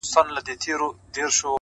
o 0.03 0.03
ما 0.03 0.07
ويل 0.27 0.37
ددې 0.41 0.55
به 0.61 0.65
هېرول 0.71 0.91
نه 1.15 1.21
وي 1.23 1.29
زده؛ 1.37 1.47